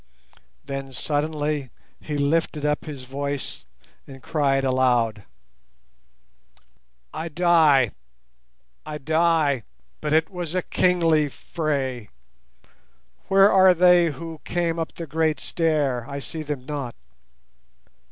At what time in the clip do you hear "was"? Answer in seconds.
10.31-10.55